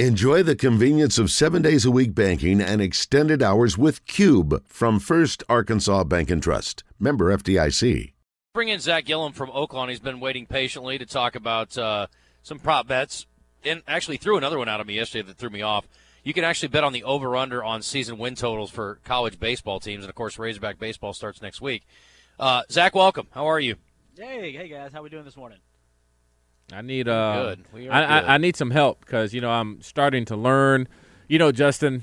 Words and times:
Enjoy 0.00 0.42
the 0.42 0.56
convenience 0.56 1.18
of 1.18 1.30
seven 1.30 1.62
days 1.62 1.84
a 1.84 1.90
week 1.92 2.16
banking 2.16 2.60
and 2.60 2.82
extended 2.82 3.44
hours 3.44 3.78
with 3.78 4.04
Cube 4.06 4.60
from 4.66 4.98
First 4.98 5.44
Arkansas 5.48 6.02
Bank 6.02 6.32
and 6.32 6.42
Trust. 6.42 6.82
Member 6.98 7.26
FDIC. 7.32 8.12
Bring 8.54 8.70
in 8.70 8.80
Zack 8.80 9.04
Gillham 9.04 9.32
from 9.32 9.50
Oaklawn. 9.50 9.90
He's 9.90 10.00
been 10.00 10.18
waiting 10.18 10.46
patiently 10.46 10.98
to 10.98 11.06
talk 11.06 11.36
about 11.36 11.78
uh, 11.78 12.08
some 12.42 12.58
prop 12.58 12.88
bets, 12.88 13.26
and 13.64 13.82
actually 13.86 14.16
threw 14.16 14.36
another 14.36 14.58
one 14.58 14.68
out 14.68 14.80
of 14.80 14.88
me 14.88 14.94
yesterday 14.94 15.28
that 15.28 15.36
threw 15.36 15.50
me 15.50 15.62
off. 15.62 15.86
You 16.24 16.34
can 16.34 16.42
actually 16.42 16.70
bet 16.70 16.82
on 16.82 16.92
the 16.92 17.04
over/under 17.04 17.62
on 17.62 17.80
season 17.80 18.18
win 18.18 18.34
totals 18.34 18.72
for 18.72 18.98
college 19.04 19.38
baseball 19.38 19.78
teams, 19.78 20.02
and 20.02 20.10
of 20.10 20.16
course, 20.16 20.40
Razorback 20.40 20.80
baseball 20.80 21.12
starts 21.12 21.40
next 21.40 21.60
week. 21.60 21.86
Uh, 22.36 22.62
Zack, 22.68 22.96
welcome. 22.96 23.28
How 23.30 23.46
are 23.46 23.60
you? 23.60 23.76
Hey, 24.18 24.50
hey 24.50 24.66
guys, 24.66 24.92
how 24.92 25.04
we 25.04 25.08
doing 25.08 25.24
this 25.24 25.36
morning? 25.36 25.58
I 26.74 26.82
need 26.82 27.08
uh, 27.08 27.54
Good. 27.54 27.64
I, 27.74 27.78
good. 27.78 27.90
I, 27.90 28.34
I 28.34 28.38
need 28.38 28.56
some 28.56 28.70
help 28.70 29.00
because 29.00 29.32
you 29.32 29.40
know 29.40 29.50
I'm 29.50 29.80
starting 29.80 30.24
to 30.26 30.36
learn. 30.36 30.88
You 31.28 31.38
know, 31.38 31.52
Justin, 31.52 32.02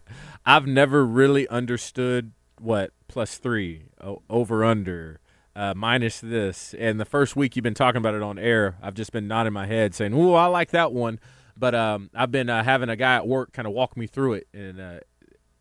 I've 0.46 0.66
never 0.66 1.04
really 1.04 1.46
understood 1.48 2.32
what 2.60 2.92
plus 3.08 3.36
three, 3.38 3.84
o- 4.00 4.22
over 4.30 4.64
under, 4.64 5.20
uh, 5.54 5.74
minus 5.74 6.20
this. 6.20 6.74
And 6.78 6.98
the 6.98 7.04
first 7.04 7.36
week 7.36 7.54
you've 7.56 7.62
been 7.62 7.74
talking 7.74 7.98
about 7.98 8.14
it 8.14 8.22
on 8.22 8.38
air, 8.38 8.76
I've 8.82 8.94
just 8.94 9.12
been 9.12 9.28
nodding 9.28 9.52
my 9.52 9.66
head 9.66 9.94
saying, 9.94 10.14
"Ooh, 10.14 10.32
I 10.34 10.46
like 10.46 10.70
that 10.70 10.92
one." 10.92 11.20
But 11.56 11.74
um, 11.74 12.10
I've 12.14 12.30
been 12.30 12.48
uh, 12.48 12.64
having 12.64 12.88
a 12.88 12.96
guy 12.96 13.16
at 13.16 13.26
work 13.28 13.52
kind 13.52 13.68
of 13.68 13.74
walk 13.74 13.96
me 13.96 14.06
through 14.06 14.34
it 14.34 14.48
and 14.54 14.80
uh, 14.80 15.00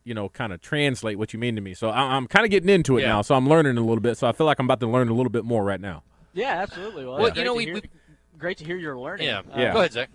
you 0.06 0.14
know 0.14 0.30
kind 0.30 0.54
of 0.54 0.62
translate 0.62 1.18
what 1.18 1.34
you 1.34 1.40
mean 1.40 1.56
to 1.56 1.62
me. 1.62 1.74
So 1.74 1.90
I- 1.90 2.16
I'm 2.16 2.28
kind 2.28 2.46
of 2.46 2.50
getting 2.52 2.70
into 2.70 2.98
it 2.98 3.02
Yeah. 3.02 3.10
now. 3.10 3.22
So 3.24 3.36
I'm 3.36 3.48
learning 3.48 3.78
a 3.78 3.82
little 3.82 4.00
bit. 4.00 4.18
So 4.18 4.28
I 4.28 4.32
feel 4.32 4.46
like 4.46 4.58
I'm 4.60 4.66
about 4.68 4.80
to 4.80 4.88
learn 4.88 5.10
a 5.10 5.14
little 5.14 5.30
bit 5.32 5.44
more 5.44 5.64
right 5.66 5.82
now. 5.82 6.04
Yeah, 6.34 6.62
absolutely. 6.62 7.04
Well, 7.06 7.18
Well, 7.20 7.34
you 7.38 7.44
know, 7.44 7.54
we- 7.56 7.74
we- 7.74 7.82
great 8.42 8.58
to 8.58 8.66
hear 8.66 8.76
you're 8.78 9.00
learning. 9.00 9.28
Yeah. 9.28 9.40
Uh, 9.40 9.60
Yeah. 9.60 9.74
Go 9.74 9.80
ahead, 9.80 9.94
Zack. 9.94 10.10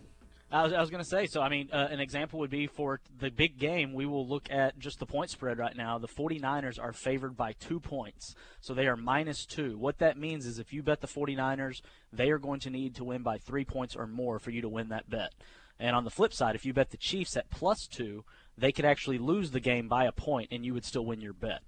I 0.51 0.63
was, 0.63 0.73
I 0.73 0.81
was 0.81 0.91
going 0.91 1.03
to 1.03 1.09
say, 1.09 1.27
so 1.27 1.43
I 1.43 1.49
mean, 1.49 1.71
uh, 1.73 1.89
an 1.91 1.99
example 1.99 2.39
would 2.39 2.51
be 2.51 2.69
for 2.69 3.01
the 3.19 3.31
big 3.31 3.59
game, 3.59 3.93
we 3.93 4.07
will 4.07 4.27
look 4.29 4.49
at 4.49 4.79
just 4.79 5.01
the 5.01 5.07
point 5.07 5.31
spread 5.31 5.59
right 5.59 5.77
now. 5.77 5.99
The 5.99 6.07
49ers 6.07 6.81
are 6.81 6.93
favored 6.93 7.37
by 7.37 7.53
two 7.53 7.81
points, 7.81 8.35
so 8.61 8.73
they 8.73 8.87
are 8.87 8.97
minus 8.97 9.45
two. 9.45 9.77
What 9.77 9.99
that 9.99 10.17
means 10.17 10.47
is 10.47 10.61
if 10.61 10.73
you 10.73 10.85
bet 10.85 11.01
the 11.01 11.09
49ers, 11.09 11.81
they 12.13 12.31
are 12.31 12.39
going 12.39 12.61
to 12.61 12.71
need 12.71 12.95
to 12.95 13.05
win 13.05 13.23
by 13.23 13.39
three 13.39 13.65
points 13.65 13.97
or 13.97 14.07
more 14.07 14.39
for 14.39 14.51
you 14.51 14.61
to 14.63 14.69
win 14.69 14.89
that 14.91 15.11
bet. 15.11 15.33
And 15.81 15.97
on 15.97 16.05
the 16.05 16.11
flip 16.11 16.33
side, 16.33 16.55
if 16.55 16.65
you 16.65 16.73
bet 16.73 16.91
the 16.91 16.97
Chiefs 16.97 17.37
at 17.37 17.51
plus 17.51 17.87
two, 17.89 18.25
they 18.57 18.71
could 18.71 18.85
actually 18.85 19.19
lose 19.19 19.51
the 19.51 19.61
game 19.61 19.89
by 19.89 20.05
a 20.05 20.13
point 20.13 20.49
and 20.53 20.65
you 20.65 20.75
would 20.75 20.85
still 20.85 21.05
win 21.05 21.21
your 21.21 21.33
bet. 21.33 21.61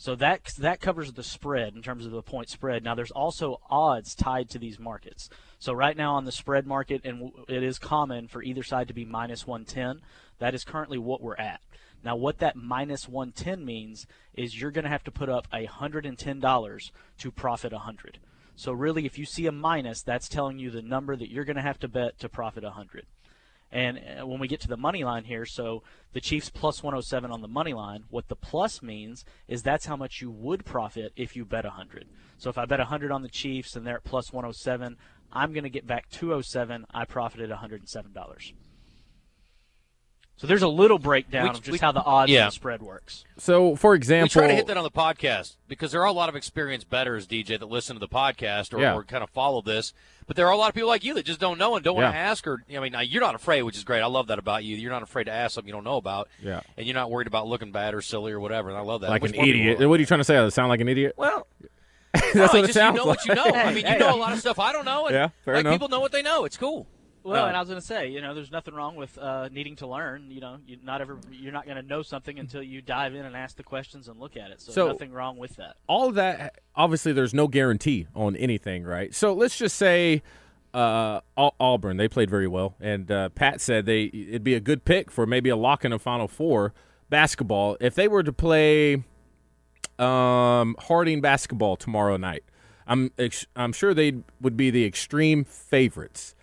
So 0.00 0.14
that 0.14 0.54
that 0.56 0.80
covers 0.80 1.12
the 1.12 1.22
spread 1.22 1.74
in 1.74 1.82
terms 1.82 2.06
of 2.06 2.12
the 2.12 2.22
point 2.22 2.48
spread. 2.48 2.82
Now 2.82 2.94
there's 2.94 3.10
also 3.10 3.60
odds 3.68 4.14
tied 4.14 4.48
to 4.48 4.58
these 4.58 4.78
markets. 4.78 5.28
So 5.58 5.74
right 5.74 5.94
now 5.94 6.14
on 6.14 6.24
the 6.24 6.32
spread 6.32 6.66
market, 6.66 7.02
and 7.04 7.32
it 7.48 7.62
is 7.62 7.78
common 7.78 8.26
for 8.26 8.42
either 8.42 8.62
side 8.62 8.88
to 8.88 8.94
be 8.94 9.04
minus 9.04 9.46
110. 9.46 10.00
That 10.38 10.54
is 10.54 10.64
currently 10.64 10.96
what 10.96 11.20
we're 11.20 11.36
at. 11.36 11.60
Now 12.02 12.16
what 12.16 12.38
that 12.38 12.56
minus 12.56 13.10
110 13.10 13.62
means 13.62 14.06
is 14.32 14.58
you're 14.58 14.70
going 14.70 14.84
to 14.84 14.90
have 14.90 15.04
to 15.04 15.10
put 15.10 15.28
up 15.28 15.46
a 15.52 15.66
hundred 15.66 16.06
and 16.06 16.18
ten 16.18 16.40
dollars 16.40 16.92
to 17.18 17.30
profit 17.30 17.74
a 17.74 17.80
hundred. 17.80 18.20
So 18.56 18.72
really, 18.72 19.04
if 19.04 19.18
you 19.18 19.26
see 19.26 19.46
a 19.46 19.52
minus, 19.52 20.00
that's 20.00 20.30
telling 20.30 20.58
you 20.58 20.70
the 20.70 20.80
number 20.80 21.14
that 21.14 21.30
you're 21.30 21.44
going 21.44 21.56
to 21.56 21.62
have 21.62 21.78
to 21.80 21.88
bet 21.88 22.18
to 22.20 22.28
profit 22.30 22.64
a 22.64 22.70
hundred. 22.70 23.04
And 23.72 23.98
uh, 23.98 24.26
when 24.26 24.40
we 24.40 24.48
get 24.48 24.60
to 24.62 24.68
the 24.68 24.76
money 24.76 25.04
line 25.04 25.24
here, 25.24 25.46
so 25.46 25.82
the 26.12 26.20
Chiefs 26.20 26.50
plus 26.50 26.82
107 26.82 27.30
on 27.30 27.40
the 27.40 27.48
money 27.48 27.72
line, 27.72 28.04
what 28.10 28.28
the 28.28 28.36
plus 28.36 28.82
means 28.82 29.24
is 29.46 29.62
that's 29.62 29.86
how 29.86 29.96
much 29.96 30.20
you 30.20 30.30
would 30.30 30.64
profit 30.64 31.12
if 31.16 31.36
you 31.36 31.44
bet 31.44 31.64
100. 31.64 32.08
So 32.36 32.50
if 32.50 32.58
I 32.58 32.64
bet 32.64 32.80
100 32.80 33.12
on 33.12 33.22
the 33.22 33.28
Chiefs 33.28 33.76
and 33.76 33.86
they're 33.86 33.96
at 33.96 34.04
plus 34.04 34.32
107, 34.32 34.96
I'm 35.32 35.52
going 35.52 35.64
to 35.64 35.70
get 35.70 35.86
back 35.86 36.10
207. 36.10 36.86
I 36.92 37.04
profited 37.04 37.50
$107. 37.50 38.52
So 40.40 40.46
there's 40.46 40.62
a 40.62 40.68
little 40.68 40.98
breakdown 40.98 41.42
We- 41.44 41.48
of 41.50 41.56
just 41.56 41.70
we- 41.72 41.78
how 41.78 41.92
the 41.92 42.02
odds 42.02 42.32
yeah. 42.32 42.44
and 42.44 42.46
the 42.48 42.54
spread 42.54 42.80
works. 42.80 43.26
So, 43.36 43.76
for 43.76 43.94
example, 43.94 44.22
We 44.22 44.24
example, 44.26 44.40
try 44.40 44.48
to 44.48 44.54
hit 44.54 44.66
that 44.68 44.78
on 44.78 44.84
the 44.84 44.90
podcast 44.90 45.56
because 45.68 45.92
there 45.92 46.00
are 46.00 46.06
a 46.06 46.12
lot 46.12 46.30
of 46.30 46.34
experienced 46.36 46.88
bettors, 46.88 47.26
DJ, 47.26 47.58
that 47.58 47.66
listen 47.68 47.94
to 47.94 48.00
the 48.00 48.08
podcast 48.08 48.72
or, 48.72 48.80
Yeah. 48.80 48.94
or 48.94 49.04
kind 49.04 49.22
of 49.22 49.28
follow 49.28 49.60
this. 49.60 49.92
But 50.26 50.36
there 50.36 50.46
are 50.46 50.52
a 50.52 50.56
lot 50.56 50.70
of 50.70 50.74
people 50.74 50.88
like 50.88 51.04
you 51.04 51.12
that 51.12 51.26
just 51.26 51.40
don't 51.40 51.58
know 51.58 51.74
and 51.76 51.84
don't 51.84 51.94
want 51.96 52.10
to 52.10 52.18
ask. 52.18 52.46
Or 52.46 52.62
I 52.74 52.78
mean, 52.80 52.92
now, 52.92 53.00
you're 53.00 53.20
not 53.20 53.34
afraid, 53.34 53.62
which 53.64 53.76
is 53.76 53.84
great. 53.84 54.00
I 54.00 54.06
love 54.06 54.28
that 54.28 54.38
about 54.38 54.64
you. 54.64 54.76
You're 54.76 54.92
not 54.92 55.02
afraid 55.02 55.24
to 55.24 55.30
ask 55.30 55.54
something 55.56 55.68
you 55.68 55.74
don't 55.74 55.84
know 55.84 55.96
about. 55.98 56.28
Yeah. 56.42 56.60
And 56.78 56.86
you're 56.86 56.94
not 56.94 57.10
worried 57.10 57.26
about 57.26 57.46
looking 57.46 57.70
bad 57.70 57.92
or 57.92 58.00
silly 58.00 58.32
or 58.32 58.40
whatever. 58.40 58.70
And 58.70 58.78
I 58.78 58.80
love 58.80 59.02
that. 59.02 59.10
like 59.10 59.20
Which 59.22 59.32
an 59.36 59.44
idiot. 59.44 59.78
What 59.86 59.98
are 59.98 60.00
you 60.00 60.06
trying 60.06 60.20
to 60.20 60.24
say? 60.24 60.38
I 60.38 60.48
sound 60.48 60.70
like 60.70 60.80
an 60.80 60.88
idiot? 60.88 61.16
Well, 61.18 61.46
That's 62.14 62.34
no, 62.34 62.42
what 62.46 62.54
it 62.54 62.60
just 62.62 62.74
sounds 62.74 62.96
you 62.96 63.02
know 63.04 63.08
like. 63.08 63.18
what 63.18 63.26
you 63.26 63.34
know. 63.34 63.44
I 63.60 63.74
mean, 63.74 63.84
you 63.86 63.98
know 63.98 64.08
hey. 64.08 64.12
a 64.12 64.16
lot 64.16 64.32
of 64.32 64.38
stuff 64.38 64.58
I 64.58 64.72
don't 64.72 64.86
know. 64.86 65.06
And 65.06 65.14
Yeah, 65.14 65.28
fair 65.44 65.54
like 65.54 65.60
enough. 65.60 65.74
people 65.74 65.88
know 65.88 66.00
what 66.00 66.12
they 66.12 66.22
know. 66.22 66.44
It's 66.46 66.56
cool. 66.56 66.86
Well, 67.22 67.46
and 67.46 67.56
I 67.56 67.60
was 67.60 67.68
going 67.68 67.80
to 67.80 67.86
say, 67.86 68.08
you 68.08 68.20
know, 68.22 68.34
there's 68.34 68.50
nothing 68.50 68.72
wrong 68.74 68.96
with 68.96 69.18
uh, 69.18 69.48
needing 69.52 69.76
to 69.76 69.86
learn. 69.86 70.30
You 70.30 70.40
know, 70.40 70.56
you 70.66 70.78
not 70.82 71.00
ever 71.00 71.18
you're 71.30 71.52
not 71.52 71.64
going 71.66 71.76
to 71.76 71.82
know 71.82 72.02
something 72.02 72.38
until 72.38 72.62
you 72.62 72.80
dive 72.80 73.14
in 73.14 73.26
and 73.26 73.36
ask 73.36 73.56
the 73.56 73.62
questions 73.62 74.08
and 74.08 74.18
look 74.18 74.36
at 74.36 74.50
it. 74.50 74.60
So, 74.60 74.72
So- 74.72 74.88
nothing 74.88 75.12
wrong 75.12 75.36
with 75.36 75.56
that. 75.56 75.76
all 75.86 76.08
of 76.08 76.14
that 76.14 76.58
obviously 76.74 77.12
there's 77.12 77.34
no 77.34 77.46
guarantee 77.48 78.06
on 78.14 78.34
anything 78.36 78.84
right 78.84 79.14
so 79.14 79.34
let's 79.34 79.58
just 79.58 79.76
say 79.76 80.22
uh, 80.72 81.20
Au- 81.36 81.52
auburn 81.60 81.96
they 81.98 82.08
played 82.08 82.30
very 82.30 82.46
well 82.46 82.74
and 82.80 83.10
uh, 83.10 83.28
pat 83.30 83.60
said 83.60 83.84
they 83.86 84.04
it'd 84.04 84.44
be 84.44 84.54
a 84.54 84.60
good 84.60 84.84
pick 84.84 85.10
for 85.10 85.26
maybe 85.26 85.50
a 85.50 85.56
lock 85.56 85.84
in 85.84 85.92
a 85.92 85.98
final 85.98 86.28
four 86.28 86.72
basketball 87.10 87.76
if 87.80 87.94
they 87.96 88.06
were 88.08 88.22
to 88.22 88.32
play 88.32 89.02
um, 89.98 90.76
harding 90.78 91.20
basketball 91.20 91.76
tomorrow 91.76 92.16
night 92.16 92.44
i'm 92.86 93.10
ex- 93.18 93.46
i'm 93.56 93.72
sure 93.72 93.92
they 93.92 94.14
would 94.40 94.56
be 94.56 94.70
the 94.70 94.84
extreme 94.86 95.44
favorites 95.44 96.34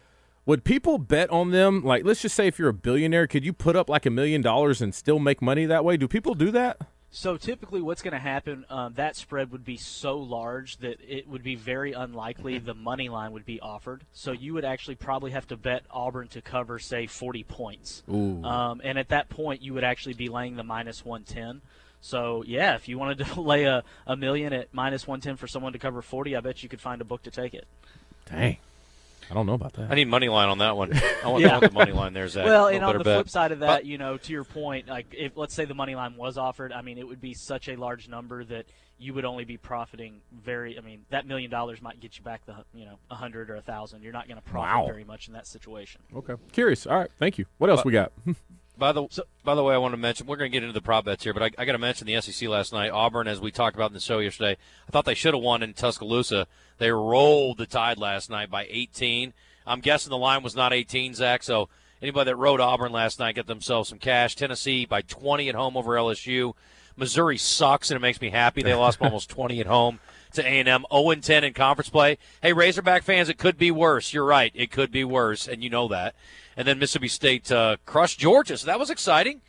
would 0.47 0.63
people 0.63 0.97
bet 0.97 1.29
on 1.29 1.51
them 1.51 1.83
like 1.83 2.03
let's 2.03 2.23
just 2.23 2.33
say 2.33 2.47
if 2.47 2.57
you're 2.57 2.69
a 2.69 2.73
billionaire 2.73 3.27
could 3.27 3.45
you 3.45 3.53
put 3.53 3.75
up 3.75 3.87
like 3.87 4.07
a 4.07 4.09
million 4.09 4.41
dollars 4.41 4.81
and 4.81 4.95
still 4.95 5.19
make 5.19 5.39
money 5.41 5.67
that 5.67 5.85
way 5.85 5.95
do 5.95 6.07
people 6.07 6.33
do 6.33 6.49
that 6.49 6.81
So 7.09 7.37
typically, 7.37 7.81
what's 7.81 8.01
going 8.01 8.13
to 8.13 8.19
happen? 8.19 8.65
Um, 8.69 8.93
that 8.95 9.15
spread 9.15 9.51
would 9.51 9.63
be 9.63 9.77
so 9.77 10.19
large 10.19 10.77
that 10.77 10.99
it 11.07 11.27
would 11.27 11.41
be 11.41 11.55
very 11.55 11.93
unlikely 11.93 12.59
the 12.59 12.73
money 12.89 13.07
line 13.07 13.31
would 13.31 13.45
be 13.45 13.59
offered. 13.61 14.03
So 14.11 14.33
you 14.33 14.53
would 14.53 14.65
actually 14.65 14.95
probably 14.95 15.31
have 15.31 15.47
to 15.47 15.57
bet 15.57 15.83
Auburn 15.89 16.27
to 16.27 16.41
cover, 16.41 16.79
say, 16.79 17.07
40 17.07 17.43
points. 17.43 18.03
Ooh. 18.11 18.43
Um, 18.43 18.81
and 18.83 18.99
at 18.99 19.07
that 19.09 19.29
point, 19.29 19.61
you 19.61 19.73
would 19.73 19.85
actually 19.85 20.15
be 20.15 20.27
laying 20.27 20.57
the 20.57 20.63
minus 20.63 21.05
110. 21.05 21.61
So 22.01 22.43
yeah, 22.45 22.75
if 22.75 22.87
you 22.87 22.99
wanted 22.99 23.25
to 23.25 23.41
lay 23.53 23.63
a, 23.63 23.83
a 24.05 24.17
million 24.17 24.51
at 24.51 24.73
minus 24.73 25.07
110 25.07 25.37
for 25.37 25.47
someone 25.47 25.73
to 25.73 25.79
cover 25.79 26.01
40, 26.01 26.35
I 26.35 26.41
bet 26.41 26.61
you 26.61 26.69
could 26.69 26.81
find 26.81 27.01
a 27.01 27.05
book 27.05 27.23
to 27.23 27.31
take 27.31 27.53
it. 27.53 27.67
dang 28.29 28.57
i 29.29 29.33
don't 29.33 29.45
know 29.45 29.53
about 29.53 29.73
that 29.73 29.91
I 29.91 29.95
need 29.95 30.07
money 30.07 30.29
line 30.29 30.49
on 30.49 30.57
that 30.59 30.75
one. 30.77 30.93
I 31.23 31.27
want, 31.27 31.45
I 31.45 31.51
want 31.57 31.63
the 31.65 31.71
money 31.71 31.91
line 31.91 32.13
there, 32.13 32.27
Zack. 32.27 32.45
Well, 32.45 32.67
A 32.67 32.73
and 32.73 32.83
on 32.83 32.97
the 32.97 33.03
better 33.03 33.15
flip 33.17 33.25
bet. 33.27 33.31
side 33.31 33.51
of 33.51 33.59
that, 33.59 33.85
you 33.85 33.97
know, 33.97 34.17
to 34.17 34.31
your 34.33 34.43
point, 34.43 34.87
like 34.87 35.07
if 35.17 35.35
let's 35.37 35.53
say 35.53 35.65
the 35.65 35.73
money 35.73 35.95
line 35.95 36.15
was 36.15 36.37
offered, 36.37 36.71
I 36.71 36.81
mean, 36.81 36.97
it 36.97 37.07
would 37.07 37.21
be 37.21 37.33
such 37.33 37.67
a 37.69 37.75
large 37.75 38.07
number 38.07 38.43
that 38.45 38.65
you 38.99 39.13
would 39.13 39.25
only 39.25 39.45
be 39.45 39.57
profiting 39.57 40.21
very. 40.33 40.77
I 40.77 40.81
mean, 40.81 41.05
that 41.09 41.27
million 41.27 41.51
dollars 41.51 41.81
might 41.81 41.99
get 41.99 42.17
you 42.17 42.23
back 42.23 42.45
the 42.45 42.55
you 42.73 42.85
know 42.85 42.97
a 43.11 43.15
hundred 43.15 43.49
or 43.49 43.55
a 43.55 43.61
thousand. 43.61 44.01
You're 44.03 44.13
not 44.13 44.27
going 44.27 44.37
to 44.37 44.43
profit 44.43 44.75
Wow. 44.75 44.85
very 44.87 45.03
much 45.03 45.27
in 45.27 45.33
that 45.33 45.45
situation. 45.47 46.01
Okay. 46.15 46.33
Curious. 46.51 46.87
All 46.87 46.97
right. 46.97 47.11
Thank 47.19 47.37
you. 47.37 47.45
What 47.59 47.69
else 47.69 47.85
we 47.85 47.91
got? 47.91 48.11
By 48.77 48.91
the 48.91 49.07
by 49.43 49.55
the 49.55 49.63
way, 49.63 49.73
I 49.73 49.77
want 49.77 49.93
to 49.93 49.97
mention 49.97 50.27
we're 50.27 50.35
going 50.35 50.51
to 50.51 50.55
get 50.55 50.63
into 50.63 50.73
the 50.73 50.81
prop 50.81 51.05
bets 51.05 51.23
here, 51.23 51.33
but 51.33 51.43
I, 51.43 51.51
I 51.57 51.65
got 51.65 51.71
to 51.71 51.77
mention 51.77 52.05
the 52.05 52.21
SEC 52.21 52.47
last 52.47 52.71
night. 52.71 52.91
Auburn, 52.91 53.27
as 53.27 53.39
we 53.39 53.51
talked 53.51 53.75
about 53.75 53.89
in 53.89 53.93
the 53.93 53.99
show 53.99 54.19
yesterday, 54.19 54.57
I 54.87 54.91
thought 54.91 55.05
they 55.05 55.15
should 55.15 55.33
have 55.33 55.43
won 55.43 55.63
in 55.63 55.73
Tuscaloosa. 55.73 56.47
They 56.77 56.91
rolled 56.91 57.57
the 57.57 57.65
Tide 57.65 57.97
last 57.97 58.29
night 58.29 58.51
by 58.51 58.67
18. 58.69 59.33
I'm 59.65 59.79
guessing 59.79 60.11
the 60.11 60.17
line 60.17 60.43
was 60.43 60.55
not 60.55 60.73
18, 60.73 61.15
Zack. 61.15 61.43
So 61.43 61.69
anybody 62.01 62.29
that 62.29 62.35
rode 62.35 62.59
Auburn 62.59 62.91
last 62.91 63.19
night 63.19 63.35
get 63.35 63.47
themselves 63.47 63.89
some 63.89 63.99
cash. 63.99 64.35
Tennessee 64.35 64.85
by 64.85 65.01
20 65.01 65.49
at 65.49 65.55
home 65.55 65.75
over 65.75 65.93
LSU. 65.93 66.53
Missouri 66.95 67.37
sucks, 67.37 67.89
and 67.89 67.95
it 67.95 68.01
makes 68.01 68.21
me 68.21 68.29
happy. 68.29 68.61
They 68.63 68.73
lost 68.73 68.99
by 68.99 69.05
almost 69.07 69.29
20 69.29 69.59
at 69.59 69.67
home 69.67 69.99
to 70.33 70.43
A&M. 70.43 70.85
0-10 70.91 71.43
in 71.43 71.53
conference 71.53 71.89
play. 71.89 72.17
Hey, 72.41 72.53
Razorback 72.53 73.03
fans, 73.03 73.29
it 73.29 73.37
could 73.37 73.57
be 73.57 73.71
worse. 73.71 74.13
You're 74.13 74.25
right. 74.25 74.51
It 74.53 74.71
could 74.71 74.91
be 74.91 75.03
worse, 75.03 75.47
and 75.47 75.63
you 75.63 75.69
know 75.69 75.87
that. 75.87 76.15
And 76.55 76.67
then 76.67 76.79
Mississippi 76.79 77.07
State 77.07 77.51
uh, 77.51 77.77
crushed 77.85 78.19
Georgia, 78.19 78.57
so 78.57 78.65
that 78.67 78.79
was 78.79 78.89
exciting. 78.89 79.41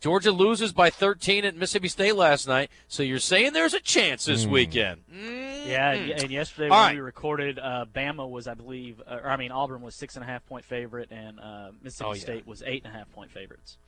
Georgia 0.00 0.32
loses 0.32 0.72
by 0.72 0.90
13 0.90 1.44
at 1.46 1.56
Mississippi 1.56 1.88
State 1.88 2.14
last 2.16 2.46
night, 2.46 2.70
so 2.88 3.02
you're 3.02 3.18
saying 3.18 3.54
there's 3.54 3.72
a 3.72 3.80
chance 3.80 4.26
this 4.26 4.44
weekend. 4.44 5.00
Mm. 5.10 5.66
Yeah, 5.66 5.92
and- 5.92 6.10
and 6.10 6.30
yesterday 6.30 6.68
All 6.68 6.76
when 6.78 6.86
right. 6.88 6.94
we 6.96 7.00
recorded, 7.00 7.58
uh, 7.58 7.86
Bama 7.94 8.28
was, 8.28 8.46
I 8.46 8.52
believe, 8.52 9.00
uh, 9.06 9.20
or 9.22 9.30
I 9.30 9.36
mean, 9.38 9.50
Auburn 9.50 9.80
was 9.80 9.94
six 9.94 10.16
and 10.16 10.22
a 10.22 10.26
half 10.26 10.44
point 10.46 10.66
favorite, 10.66 11.08
and 11.10 11.40
uh, 11.40 11.70
Mississippi 11.82 12.10
Oh, 12.10 12.12
yeah. 12.12 12.20
State 12.20 12.46
was 12.46 12.62
eight 12.66 12.84
and 12.84 12.94
a 12.94 12.98
half 12.98 13.10
point 13.12 13.30
favorites. 13.30 13.78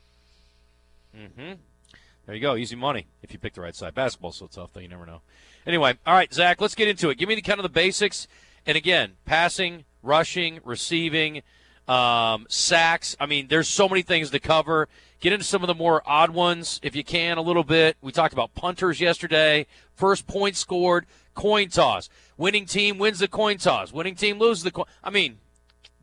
There 2.26 2.34
you 2.34 2.40
go, 2.40 2.56
easy 2.56 2.74
money 2.74 3.06
if 3.22 3.32
you 3.32 3.38
pick 3.38 3.54
the 3.54 3.60
right 3.60 3.74
side. 3.74 3.94
Basketball's 3.94 4.36
so 4.36 4.48
tough, 4.48 4.72
though, 4.72 4.80
you 4.80 4.88
never 4.88 5.06
know. 5.06 5.20
Anyway, 5.64 5.94
all 6.04 6.14
right, 6.14 6.32
Zack, 6.32 6.60
let's 6.60 6.74
get 6.74 6.88
into 6.88 7.08
it. 7.08 7.18
Give 7.18 7.28
me 7.28 7.36
the 7.36 7.42
kind 7.42 7.60
of 7.60 7.62
the 7.62 7.68
basics. 7.68 8.26
And 8.66 8.76
again, 8.76 9.12
passing, 9.24 9.84
rushing, 10.02 10.58
receiving, 10.64 11.42
um, 11.86 12.46
sacks. 12.48 13.16
I 13.20 13.26
mean, 13.26 13.46
there's 13.46 13.68
so 13.68 13.88
many 13.88 14.02
things 14.02 14.30
to 14.30 14.40
cover. 14.40 14.88
Get 15.20 15.32
into 15.32 15.44
some 15.44 15.62
of 15.62 15.68
the 15.68 15.74
more 15.74 16.02
odd 16.04 16.30
ones 16.30 16.80
if 16.82 16.96
you 16.96 17.04
can 17.04 17.38
a 17.38 17.42
little 17.42 17.62
bit. 17.62 17.96
We 18.00 18.10
talked 18.10 18.32
about 18.32 18.54
punters 18.54 19.00
yesterday. 19.00 19.66
First 19.94 20.26
point 20.26 20.56
scored, 20.56 21.06
coin 21.34 21.68
toss. 21.68 22.08
Winning 22.36 22.66
team 22.66 22.98
wins 22.98 23.20
the 23.20 23.28
coin 23.28 23.58
toss. 23.58 23.92
Winning 23.92 24.16
team 24.16 24.38
loses 24.38 24.64
the 24.64 24.72
coin. 24.72 24.86
I 25.02 25.10
mean, 25.10 25.38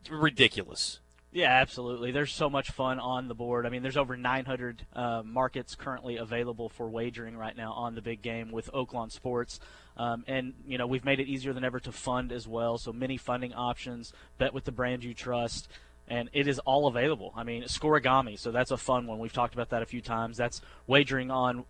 ridiculous. 0.10 1.00
Yeah, 1.34 1.50
absolutely. 1.50 2.12
There's 2.12 2.32
so 2.32 2.48
much 2.48 2.70
fun 2.70 3.00
on 3.00 3.28
the 3.28 3.34
board. 3.34 3.66
I 3.66 3.70
mean, 3.70 3.82
there's 3.82 3.98
over 3.98 4.16
900 4.16 4.86
uh, 4.94 5.24
markets 5.26 5.74
currently 5.74 6.18
available 6.18 6.70
for 6.70 6.88
wagering 6.88 7.36
right 7.36 7.58
now 7.58 7.74
on 7.74 7.96
the 7.96 8.04
big 8.04 8.22
game 8.22 8.52
with 8.52 8.70
Oaklawn 8.72 9.12
Sports. 9.12 9.60
Um, 9.98 10.24
and, 10.28 10.54
you 10.68 10.78
know, 10.78 10.86
we've 10.86 11.04
made 11.04 11.20
it 11.20 11.28
easier 11.28 11.52
than 11.52 11.64
ever 11.64 11.80
to 11.80 11.92
fund 11.92 12.32
as 12.32 12.48
well. 12.48 12.78
So 12.78 12.94
many 12.94 13.18
funding 13.18 13.52
options, 13.52 14.14
bet 14.38 14.54
with 14.54 14.66
the 14.66 14.72
brand 14.72 15.04
you 15.04 15.16
trust. 15.16 15.68
And 16.08 16.30
it 16.34 16.48
is 16.48 16.60
all 16.60 16.86
available. 16.86 17.34
I 17.36 17.44
mean, 17.44 17.64
Scorigami, 17.64 18.38
so 18.38 18.52
that's 18.52 18.70
a 18.70 18.78
fun 18.78 19.08
one. 19.08 19.18
We've 19.18 19.34
talked 19.34 19.56
about 19.56 19.70
that 19.70 19.82
a 19.82 19.88
few 19.88 20.02
times. 20.02 20.38
That's 20.38 20.62
wagering 20.86 21.32
on 21.32 21.66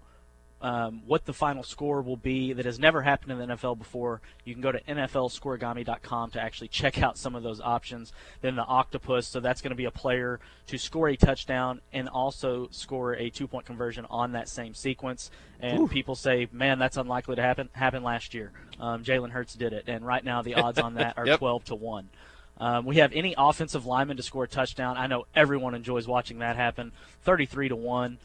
um, 0.64 1.02
what 1.06 1.26
the 1.26 1.34
final 1.34 1.62
score 1.62 2.02
will 2.02 2.16
be 2.16 2.54
that 2.54 2.64
has 2.64 2.80
never 2.80 3.02
happened 3.02 3.34
in 3.34 3.38
the 3.38 3.56
NFL 3.56 3.78
before. 3.78 4.22
You 4.46 4.54
can 4.54 4.62
go 4.62 4.72
to 4.72 4.82
NFLScorigami.com 4.82 6.32
to 6.32 6.42
actually 6.42 6.70
check 6.70 7.04
out 7.04 7.18
some 7.18 7.36
of 7.36 7.44
those 7.44 7.60
options. 7.60 8.14
Then 8.40 8.56
the 8.56 8.64
Octopus, 8.64 9.28
so 9.28 9.42
that's 9.42 9.62
going 9.62 9.72
to 9.72 9.76
be 9.76 9.84
a 9.84 9.92
player 9.92 10.40
to 10.68 10.78
score 10.78 11.10
a 11.10 11.18
touchdown 11.18 11.82
and 11.92 12.08
also 12.08 12.70
score 12.72 13.14
a 13.14 13.30
two 13.30 13.46
point 13.46 13.66
conversion 13.66 14.08
on 14.10 14.32
that 14.32 14.48
same 14.48 14.74
sequence. 14.74 15.30
And 15.60 15.82
Ooh. 15.82 15.88
people 15.90 16.16
say, 16.16 16.48
man, 16.54 16.80
that's 16.80 16.96
unlikely 16.96 17.36
to 17.36 17.42
happen. 17.42 17.68
Happened 17.74 18.06
last 18.06 18.34
year. 18.34 18.54
Um, 18.80 19.04
Jalen 19.04 19.32
Hurts 19.32 19.56
did 19.56 19.74
it, 19.74 19.84
and 19.88 20.08
right 20.08 20.24
now 20.24 20.42
the 20.42 20.56
odds 20.56 20.80
on 20.80 20.94
that 20.94 21.18
are 21.18 21.26
yep. 21.28 21.40
12 21.40 21.66
to 21.66 21.76
one. 21.76 22.10
Um, 22.58 22.86
we 22.86 22.98
have 22.98 23.12
any 23.12 23.36
offensive 23.38 23.86
lineman 23.86 24.16
to 24.16 24.24
score 24.24 24.46
a 24.46 24.48
touchdown. 24.48 24.96
I 24.96 25.08
know 25.08 25.26
everyone 25.36 25.76
enjoys 25.76 26.08
watching 26.08 26.40
that 26.40 26.56
happen. 26.56 26.94
33 27.24 27.70
to 27.70 27.76
one. 27.76 28.20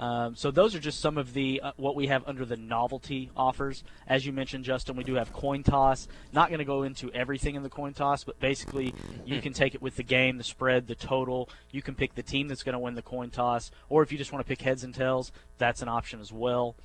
Um, 0.00 0.34
so 0.34 0.50
those 0.50 0.74
are 0.74 0.78
just 0.78 1.00
some 1.00 1.18
of 1.18 1.34
the 1.34 1.60
uh, 1.62 1.72
what 1.76 1.94
we 1.94 2.06
have 2.06 2.26
under 2.26 2.46
the 2.46 2.56
novelty 2.56 3.30
offers. 3.36 3.84
As 4.06 4.24
you 4.24 4.32
mentioned, 4.32 4.64
Justin, 4.64 4.96
we 4.96 5.04
do 5.04 5.14
have 5.16 5.30
coin 5.34 5.62
toss. 5.62 6.08
Not 6.32 6.48
going 6.48 6.58
to 6.58 6.64
go 6.64 6.84
into 6.84 7.12
everything 7.12 7.54
in 7.54 7.62
the 7.62 7.68
coin 7.68 7.92
toss, 7.92 8.24
but 8.24 8.40
basically 8.40 8.94
you 9.26 9.42
can 9.42 9.52
take 9.52 9.74
it 9.74 9.82
with 9.82 9.96
the 9.96 10.02
game, 10.02 10.38
the 10.38 10.44
spread, 10.44 10.86
the 10.86 10.94
total. 10.94 11.50
You 11.70 11.82
can 11.82 11.94
pick 11.94 12.14
the 12.14 12.22
team 12.22 12.48
that's 12.48 12.62
going 12.62 12.72
to 12.72 12.78
win 12.78 12.94
the 12.94 13.02
coin 13.02 13.28
toss, 13.28 13.70
or 13.90 14.02
if 14.02 14.10
you 14.10 14.16
just 14.16 14.32
want 14.32 14.42
to 14.42 14.48
pick 14.48 14.62
heads 14.62 14.84
and 14.84 14.94
tails, 14.94 15.32
that's 15.58 15.82
an 15.82 15.88
option 15.88 16.18
as 16.18 16.32
well. 16.32 16.76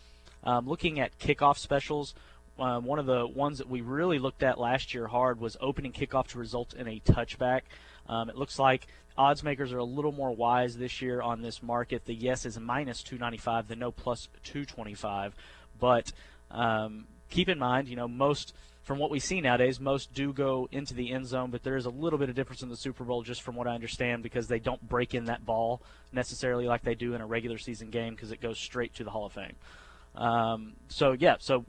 Um, 0.44 0.68
looking 0.68 1.00
at 1.00 1.18
kickoff 1.18 1.58
specials, 1.58 2.16
um, 2.60 2.84
one 2.84 3.00
of 3.00 3.06
the 3.06 3.26
ones 3.26 3.60
that 3.60 3.70
we 3.70 3.80
really 3.80 4.20
looked 4.20 4.44
at 4.44 4.60
last 4.60 4.94
year 4.94 5.08
hard 5.08 5.40
was 5.40 5.56
opening 5.62 5.94
kickoff 5.94 6.28
to 6.28 6.38
result 6.38 6.74
in 6.74 6.86
a 6.88 7.00
touchback. 7.00 7.62
Um, 8.08 8.30
it 8.30 8.36
looks 8.36 8.60
like 8.60 8.88
odds 9.18 9.44
makers 9.44 9.72
are 9.72 9.78
a 9.78 9.84
little 9.84 10.12
more 10.12 10.32
wise 10.32 10.78
this 10.78 11.02
year 11.02 11.22
on 11.22 11.42
this 11.42 11.64
market. 11.64 12.06
The 12.06 12.14
yes 12.14 12.46
is 12.46 12.60
minus 12.60 13.04
295, 13.04 13.68
the 13.68 13.76
no 13.76 13.92
plus 13.92 14.28
225. 14.44 15.36
But 15.80 16.12
um, 16.52 17.08
keep 17.30 17.50
in 17.50 17.60
mind, 17.60 17.88
you 17.88 17.96
know, 17.96 18.08
most 18.08 18.54
from 18.84 19.00
what 19.00 19.10
we 19.10 19.20
see 19.20 19.42
nowadays, 19.42 19.80
most 19.80 20.14
do 20.14 20.32
go 20.32 20.70
into 20.72 20.94
the 20.94 21.12
end 21.12 21.26
zone, 21.26 21.50
but 21.50 21.64
there 21.64 21.76
is 21.76 21.88
a 21.88 21.90
little 21.90 22.20
bit 22.20 22.30
of 22.30 22.36
difference 22.36 22.62
in 22.62 22.70
the 22.70 22.78
Super 22.78 23.04
Bowl, 23.04 23.24
just 23.24 23.42
from 23.42 23.56
what 23.56 23.68
I 23.68 23.74
understand, 23.74 24.22
because 24.22 24.48
they 24.48 24.60
don't 24.60 24.88
break 24.88 25.16
in 25.16 25.26
that 25.26 25.44
ball 25.44 25.82
necessarily 26.12 26.68
like 26.68 26.84
they 26.84 26.94
do 26.94 27.16
in 27.16 27.22
a 27.22 27.26
regular 27.26 27.58
season 27.58 27.90
game, 27.90 28.14
because 28.14 28.32
it 28.32 28.40
goes 28.40 28.60
straight 28.60 28.94
to 28.96 29.04
the 29.04 29.10
Hall 29.10 29.26
of 29.26 29.34
Fame. 29.34 29.56
Um, 30.14 30.74
so 30.88 31.14
yeah, 31.14 31.38
so 31.40 31.66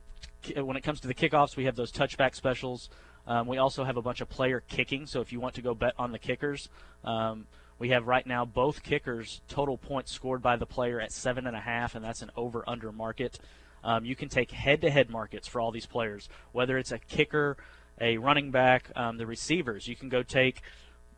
when 0.56 0.76
it 0.76 0.82
comes 0.82 1.00
to 1.00 1.08
the 1.08 1.14
kickoffs, 1.14 1.56
we 1.56 1.64
have 1.64 1.74
those 1.74 1.90
touchback 1.90 2.34
specials. 2.34 2.90
Um, 3.26 3.46
we 3.46 3.58
also 3.58 3.84
have 3.84 3.96
a 3.96 4.02
bunch 4.02 4.20
of 4.20 4.28
player 4.28 4.62
kicking, 4.68 5.06
so 5.06 5.20
if 5.20 5.32
you 5.32 5.40
want 5.40 5.54
to 5.56 5.62
go 5.62 5.74
bet 5.74 5.94
on 5.98 6.12
the 6.12 6.18
kickers, 6.18 6.68
um, 7.04 7.46
we 7.78 7.90
have 7.90 8.06
right 8.06 8.26
now 8.26 8.44
both 8.44 8.82
kickers 8.82 9.40
total 9.48 9.76
points 9.76 10.12
scored 10.12 10.42
by 10.42 10.56
the 10.56 10.66
player 10.66 11.00
at 11.00 11.12
seven 11.12 11.46
and 11.46 11.56
a 11.56 11.60
half, 11.60 11.94
and 11.94 12.04
that's 12.04 12.22
an 12.22 12.30
over/under 12.36 12.92
market. 12.92 13.38
Um, 13.84 14.04
you 14.04 14.16
can 14.16 14.28
take 14.28 14.50
head-to-head 14.50 15.10
markets 15.10 15.46
for 15.46 15.60
all 15.60 15.70
these 15.70 15.86
players, 15.86 16.28
whether 16.52 16.78
it's 16.78 16.92
a 16.92 16.98
kicker, 16.98 17.56
a 18.00 18.18
running 18.18 18.50
back, 18.50 18.90
um, 18.96 19.16
the 19.16 19.26
receivers. 19.26 19.86
You 19.86 19.96
can 19.96 20.08
go 20.08 20.22
take 20.22 20.62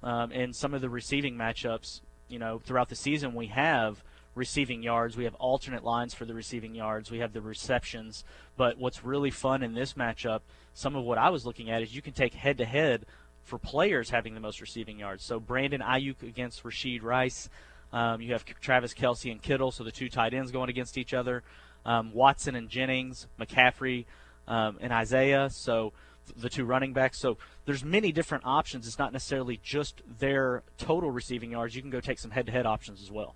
um, 0.02 0.32
in 0.32 0.52
some 0.52 0.74
of 0.74 0.80
the 0.80 0.90
receiving 0.90 1.34
matchups. 1.34 2.00
You 2.28 2.38
know, 2.38 2.58
throughout 2.58 2.88
the 2.88 2.96
season, 2.96 3.34
we 3.34 3.46
have 3.46 4.02
receiving 4.34 4.82
yards. 4.82 5.16
We 5.16 5.24
have 5.24 5.34
alternate 5.36 5.84
lines 5.84 6.14
for 6.14 6.24
the 6.24 6.34
receiving 6.34 6.74
yards. 6.74 7.10
We 7.10 7.18
have 7.18 7.32
the 7.32 7.40
receptions. 7.40 8.24
But 8.56 8.78
what's 8.78 9.04
really 9.04 9.30
fun 9.30 9.62
in 9.62 9.74
this 9.74 9.94
matchup, 9.94 10.40
some 10.74 10.96
of 10.96 11.04
what 11.04 11.18
I 11.18 11.30
was 11.30 11.44
looking 11.44 11.70
at, 11.70 11.82
is 11.82 11.94
you 11.94 12.02
can 12.02 12.12
take 12.12 12.34
head 12.34 12.58
to 12.58 12.64
head 12.64 13.06
for 13.42 13.58
players 13.58 14.10
having 14.10 14.34
the 14.34 14.40
most 14.40 14.60
receiving 14.60 14.98
yards. 14.98 15.24
So 15.24 15.40
Brandon 15.40 15.80
Aiyuk 15.80 16.22
against 16.22 16.62
Rashee 16.62 17.02
Rice. 17.02 17.48
Um, 17.92 18.20
you 18.20 18.32
have 18.32 18.44
Travis 18.44 18.92
Kelce 18.92 19.32
and 19.32 19.40
Kittle, 19.40 19.70
so 19.70 19.82
the 19.82 19.90
two 19.90 20.10
tight 20.10 20.34
ends 20.34 20.52
going 20.52 20.68
against 20.68 20.98
each 20.98 21.14
other. 21.14 21.42
Um, 21.86 22.12
Watson 22.12 22.54
and 22.54 22.68
Jennings, 22.68 23.26
McCaffrey 23.40 24.04
um, 24.46 24.76
and 24.80 24.92
Isiah. 24.92 25.48
So 25.50 25.94
the 26.36 26.50
two 26.50 26.66
running 26.66 26.92
backs. 26.92 27.18
So 27.18 27.38
there's 27.64 27.82
many 27.82 28.12
different 28.12 28.44
options. 28.44 28.86
It's 28.86 28.98
not 28.98 29.12
necessarily 29.12 29.58
just 29.62 30.02
their 30.18 30.62
total 30.76 31.10
receiving 31.10 31.52
yards. 31.52 31.74
You 31.74 31.80
can 31.80 31.90
go 31.90 32.00
take 32.00 32.18
some 32.18 32.30
head-to-head 32.30 32.66
options 32.66 33.02
as 33.02 33.10
well. 33.10 33.34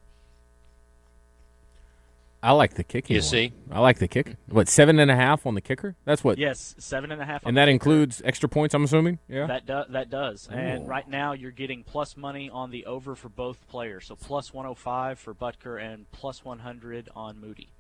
I 2.42 2.52
like 2.52 2.74
the 2.74 2.82
kicking. 2.82 3.14
You 3.14 3.20
one. 3.20 3.28
see, 3.28 3.52
I 3.70 3.78
like 3.80 3.98
the 3.98 4.08
kick. 4.08 4.36
What 4.48 4.68
seven 4.68 4.98
and 4.98 5.10
a 5.10 5.14
half 5.14 5.46
on 5.46 5.54
the 5.54 5.60
kicker? 5.60 5.94
That's 6.04 6.24
what. 6.24 6.38
Yes, 6.38 6.74
seven 6.78 7.12
and 7.12 7.22
a 7.22 7.24
half. 7.24 7.46
And 7.46 7.56
that 7.56 7.68
includes 7.68 8.20
extra 8.24 8.48
points. 8.48 8.74
I'm 8.74 8.82
assuming. 8.82 9.20
Yeah. 9.28 9.46
That 9.46 9.66
does. 9.66 9.86
that 9.90 10.10
does. 10.10 10.48
Ooh. 10.50 10.56
And 10.56 10.88
right 10.88 11.08
now 11.08 11.32
you're 11.32 11.52
getting 11.52 11.84
plus 11.84 12.16
money 12.16 12.50
on 12.50 12.70
the 12.70 12.86
over 12.86 13.14
for 13.14 13.28
both 13.28 13.68
players. 13.68 14.06
So 14.06 14.16
plus 14.16 14.52
105 14.52 15.20
for 15.20 15.34
Butker 15.34 15.80
and 15.80 16.10
plus 16.10 16.44
100 16.44 17.08
on 17.14 17.40
Moody. 17.40 17.70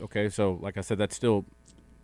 Okay, 0.00 0.28
so 0.28 0.58
like 0.60 0.78
I 0.78 0.80
said, 0.80 0.98
that's 0.98 1.14
still 1.14 1.44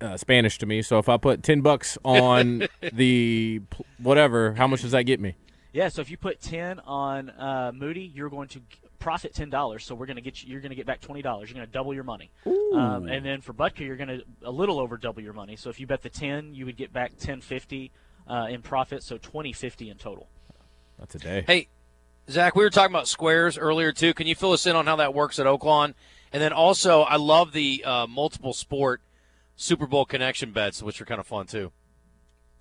uh, 0.01 0.17
Spanish 0.17 0.59
to 0.59 0.67
me. 0.67 0.83
So 0.83 0.99
if 0.99 1.09
I 1.09 1.17
put 1.17 1.43
ten 1.43 1.61
bucks 1.61 1.99
on 2.05 2.67
the 2.93 3.61
whatever, 3.99 4.55
how 4.55 4.67
much 4.67 4.83
does 4.83 4.93
that 4.93 5.05
get 5.05 5.21
me? 5.21 5.37
Yeah, 5.73 5.89
so 5.89 6.01
if 6.01 6.11
you 6.11 6.17
put 6.17 6.41
ten 6.41 6.81
on 6.81 7.31
uh, 7.31 7.73
Moody, 7.75 8.11
you're 8.15 8.31
going 8.31 8.49
to 8.49 8.63
profit 9.09 9.33
ten 9.33 9.49
dollars. 9.49 9.87
So 9.87 9.95
we're 9.95 10.05
going 10.05 10.17
to 10.17 10.23
get 10.23 10.43
you, 10.43 10.53
you're 10.53 10.61
going 10.61 10.69
to 10.69 10.77
get 10.77 10.85
back 10.85 11.01
twenty 11.01 11.23
dollars. 11.23 11.49
You're 11.49 11.55
going 11.55 11.67
to 11.67 11.73
double 11.73 11.95
your 11.95 12.05
money. 12.05 12.31
Um, 12.45 13.09
and 13.09 13.25
then 13.25 13.41
for 13.41 13.55
Butker, 13.55 13.81
you're 13.81 13.97
going 13.97 14.09
to 14.09 14.23
a 14.43 14.51
little 14.51 14.79
over 14.79 14.99
double 14.99 15.23
your 15.23 15.33
money. 15.33 15.57
So 15.57 15.71
if 15.71 15.81
you 15.81 15.87
bet 15.87 16.03
the 16.03 16.11
ten, 16.11 16.53
you 16.53 16.67
would 16.67 16.77
get 16.77 16.93
back 16.93 17.13
ten 17.19 17.41
fifty 17.41 17.91
uh, 18.29 18.49
in 18.51 18.61
profit. 18.61 19.03
So 19.03 19.17
twenty 19.17 19.55
fifty 19.55 19.89
in 19.89 19.97
total. 19.97 20.29
That's 20.99 21.15
a 21.15 21.19
day. 21.19 21.45
Hey, 21.47 21.69
Zack, 22.29 22.55
we 22.55 22.63
were 22.65 22.69
talking 22.69 22.95
about 22.95 23.09
squares 23.09 23.57
earlier 23.57 23.93
too. 23.93 24.13
Can 24.13 24.27
you 24.27 24.35
fill 24.35 24.53
us 24.53 24.67
in 24.67 24.77
on 24.77 24.85
how 24.85 24.97
that 24.97 25.15
works 25.15 25.39
at 25.39 25.47
Oaklawn? 25.47 25.95
And 26.31 26.43
then 26.43 26.53
also, 26.53 27.01
I 27.01 27.17
love 27.17 27.53
the 27.53 27.83
uh, 27.87 28.07
multiple 28.07 28.53
sport 28.53 29.01
Super 29.57 29.87
Bowl 29.87 30.05
connection 30.05 30.53
bets, 30.53 30.83
which 30.83 31.01
are 31.01 31.07
kind 31.07 31.19
of 31.19 31.27
fun 31.27 31.47
too. 31.47 31.73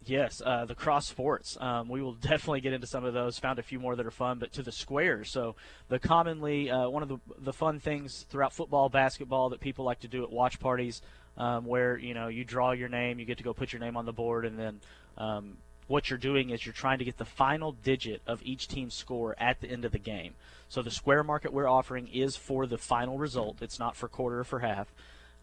Yes, 0.05 0.41
uh, 0.45 0.65
the 0.65 0.75
cross 0.75 1.07
sports. 1.07 1.57
Um, 1.59 1.89
we 1.89 2.01
will 2.01 2.13
definitely 2.21 2.61
get 2.61 2.73
into 2.73 2.87
some 2.87 3.03
of 3.03 3.13
those. 3.13 3.39
Found 3.39 3.59
a 3.59 3.63
few 3.63 3.79
more 3.79 3.95
that 3.95 4.05
are 4.05 4.11
fun, 4.11 4.39
but 4.39 4.53
to 4.53 4.63
the 4.63 4.71
squares. 4.71 5.29
So 5.29 5.55
the 5.89 5.99
commonly 5.99 6.69
uh, 6.69 6.89
one 6.89 7.03
of 7.03 7.09
the 7.09 7.17
the 7.39 7.53
fun 7.53 7.79
things 7.79 8.25
throughout 8.29 8.53
football, 8.53 8.89
basketball 8.89 9.49
that 9.49 9.59
people 9.59 9.85
like 9.85 9.99
to 10.01 10.07
do 10.07 10.23
at 10.23 10.31
watch 10.31 10.59
parties, 10.59 11.01
um, 11.37 11.65
where 11.65 11.97
you 11.97 12.13
know 12.13 12.27
you 12.27 12.43
draw 12.43 12.71
your 12.71 12.89
name, 12.89 13.19
you 13.19 13.25
get 13.25 13.37
to 13.37 13.43
go 13.43 13.53
put 13.53 13.73
your 13.73 13.79
name 13.79 13.97
on 13.97 14.05
the 14.05 14.13
board, 14.13 14.45
and 14.45 14.57
then 14.57 14.79
um, 15.17 15.57
what 15.87 16.09
you're 16.09 16.19
doing 16.19 16.49
is 16.49 16.65
you're 16.65 16.73
trying 16.73 16.99
to 16.99 17.05
get 17.05 17.17
the 17.17 17.25
final 17.25 17.71
digit 17.71 18.21
of 18.27 18.41
each 18.43 18.67
team's 18.67 18.93
score 18.93 19.35
at 19.39 19.61
the 19.61 19.69
end 19.69 19.85
of 19.85 19.91
the 19.91 19.99
game. 19.99 20.35
So 20.69 20.81
the 20.81 20.91
square 20.91 21.23
market 21.23 21.53
we're 21.53 21.67
offering 21.67 22.07
is 22.09 22.35
for 22.35 22.67
the 22.67 22.77
final 22.77 23.17
result. 23.17 23.61
It's 23.61 23.79
not 23.79 23.95
for 23.95 24.07
quarter 24.09 24.39
or 24.39 24.43
for 24.43 24.59
half. 24.59 24.93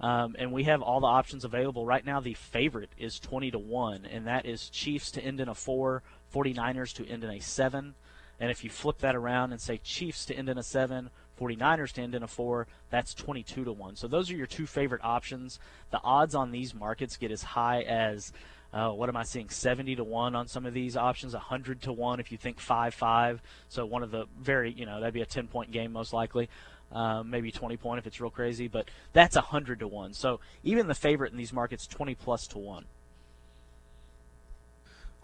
Um, 0.01 0.35
and 0.39 0.53
we 0.53 0.65
have 0.65 0.83
all 0.83 1.01
the 1.01 1.07
options 1.07 1.45
available. 1.45 1.87
Right 1.87 2.05
now, 2.05 2.21
the 2.21 2.35
favorite 2.35 2.91
is 2.99 3.19
20 3.21 3.53
to 3.53 3.59
1, 3.59 4.07
and 4.07 4.27
that 4.27 4.45
is 4.45 4.69
Chiefs 4.69 5.11
to 5.13 5.23
end 5.23 5.41
in 5.41 5.49
a 5.49 5.55
4, 5.55 6.03
49ers 6.35 6.93
to 6.95 7.09
end 7.09 7.25
in 7.25 7.31
a 7.31 7.41
7. 7.41 7.95
And 8.41 8.51
if 8.51 8.65
you 8.65 8.71
flip 8.71 8.99
that 8.99 9.15
around 9.15 9.53
and 9.53 9.61
say 9.61 9.79
Chiefs 9.79 10.27
to 10.27 10.35
end 10.35 10.49
in 10.49 10.59
a 10.59 10.63
7, 10.63 11.11
49ers 11.41 11.93
to 11.93 12.03
end 12.03 12.15
in 12.15 12.23
a 12.23 12.29
4, 12.29 12.67
that's 12.91 13.15
22 13.15 13.65
to 13.65 13.73
1. 13.73 13.97
So 13.97 14.09
those 14.09 14.31
are 14.31 14.37
your 14.37 14.47
two 14.47 14.67
favorite 14.67 15.03
options. 15.05 15.59
The 15.91 16.01
odds 16.03 16.35
on 16.35 16.51
these 16.51 16.75
markets 16.75 17.17
get 17.17 17.31
as 17.31 17.43
high 17.43 17.83
as 17.83 18.33
uh, 18.75 18.91
what 18.91 19.09
am 19.09 19.17
I 19.17 19.23
seeing? 19.23 19.49
70 19.49 19.97
to 19.97 20.05
1 20.05 20.35
on 20.35 20.49
some 20.49 20.67
of 20.67 20.75
these 20.75 20.97
options, 20.97 21.33
100 21.33 21.83
to 21.83 21.93
1 21.93 22.19
if 22.19 22.33
you 22.33 22.39
think 22.39 22.59
5 22.59 22.93
5. 22.93 23.41
So 23.69 23.87
one 23.87 24.03
of 24.03 24.11
the 24.11 24.27
very, 24.37 24.73
you 24.73 24.85
know, 24.85 24.99
that'd 24.99 25.15
be 25.15 25.23
a 25.23 25.27
10 25.27 25.47
point 25.47 25.71
game 25.71 25.93
most 25.93 26.13
likely. 26.13 26.51
Um, 26.95 27.29
maybe 27.29 27.51
20 27.51 27.77
point 27.77 27.99
if 27.99 28.07
it's 28.07 28.21
real 28.21 28.31
crazy, 28.31 28.69
but 28.69 28.89
that's 29.13 29.35
100 29.35 29.81
to 29.81 29.89
1. 29.89 30.15
So 30.15 30.39
even 30.63 30.87
the 30.87 30.95
favorite 30.95 31.33
in 31.33 31.39
these 31.39 31.53
markets, 31.53 31.89
20 31.89 32.15
plus 32.15 32.47
to 32.49 32.59
1. 32.59 32.85